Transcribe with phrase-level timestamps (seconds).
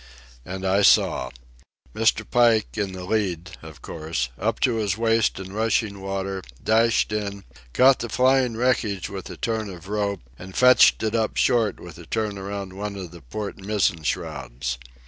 [0.43, 1.29] And I saw.
[1.93, 2.27] Mr.
[2.27, 7.43] Pike, in the lead, of course, up to his waist in rushing water, dashed in,
[7.73, 11.99] caught the flying wreckage with a turn of rope, and fetched it up short with
[11.99, 14.79] a turn around one of the port mizzen shrouds.